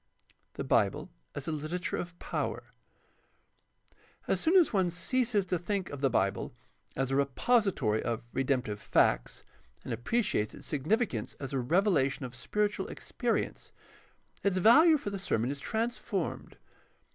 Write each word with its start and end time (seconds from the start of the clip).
The 0.55 0.63
Bible 0.63 1.11
as 1.35 1.47
a 1.47 1.51
literature 1.51 1.95
of 1.97 2.17
power.— 2.17 2.73
As 4.27 4.39
soon 4.39 4.55
as 4.57 4.73
one 4.73 4.89
ceases 4.89 5.45
to 5.45 5.59
think 5.59 5.91
of 5.91 6.01
the 6.01 6.09
Bible 6.09 6.55
as 6.95 7.11
a 7.11 7.15
repository 7.15 8.01
of 8.01 8.23
redemptive 8.33 8.81
facts 8.81 9.43
and 9.83 9.93
appreciates 9.93 10.55
its 10.55 10.65
significance 10.65 11.35
as 11.35 11.53
a 11.53 11.59
revelation 11.59 12.25
of 12.25 12.33
spiritual 12.33 12.87
experi 12.87 13.43
ence, 13.45 13.71
its 14.43 14.57
value 14.57 14.97
for 14.97 15.11
the 15.11 15.19
sermon 15.19 15.51
is 15.51 15.59
transformed. 15.59 16.57